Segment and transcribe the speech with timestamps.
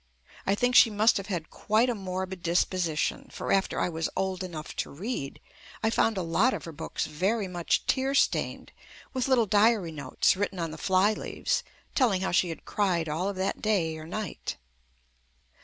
[0.47, 4.43] I think she must have had quite a morbid disposition, for after I was old
[4.43, 5.39] enough to read,
[5.83, 8.71] I found a lot of her books very much tear stained
[9.13, 11.61] with little diary notes written on the fly leaves
[11.93, 14.57] telling how she had cried all of that day or night.